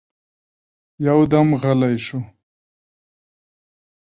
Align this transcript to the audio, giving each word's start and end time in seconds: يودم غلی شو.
يودم 1.05 1.47
غلی 1.61 1.93
شو. 2.05 2.19